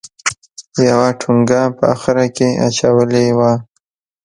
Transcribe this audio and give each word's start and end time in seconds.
یوه 0.89 1.07
ټونګه 1.21 1.61
په 1.77 1.83
اخره 1.93 2.25
کې 2.35 2.49
اچولې 2.67 3.25
وه. 3.37 3.51